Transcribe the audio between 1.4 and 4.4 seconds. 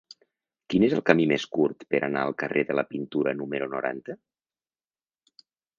curt per anar al carrer de la Pintura número noranta?